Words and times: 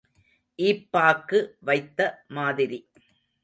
ஈப்பாக்கு 0.59 1.39
வைத்த 1.59 1.99
மாதிரி. 2.27 2.79